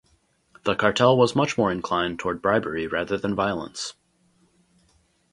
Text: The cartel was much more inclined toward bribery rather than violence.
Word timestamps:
The 0.63 0.73
cartel 0.73 1.15
was 1.15 1.35
much 1.35 1.59
more 1.59 1.71
inclined 1.71 2.17
toward 2.17 2.41
bribery 2.41 2.87
rather 2.87 3.19
than 3.19 3.35
violence. 3.35 3.93